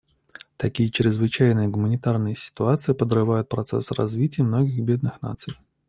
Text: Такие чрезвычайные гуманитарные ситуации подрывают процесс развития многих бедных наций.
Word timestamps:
Такие 0.57 0.89
чрезвычайные 0.89 1.67
гуманитарные 1.67 2.35
ситуации 2.35 2.93
подрывают 2.93 3.49
процесс 3.49 3.91
развития 3.91 4.41
многих 4.41 4.83
бедных 4.83 5.21
наций. 5.21 5.53